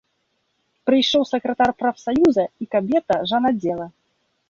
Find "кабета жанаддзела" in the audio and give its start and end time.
2.75-3.93